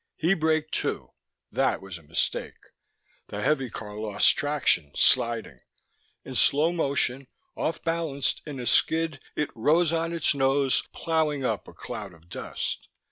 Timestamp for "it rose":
9.35-9.93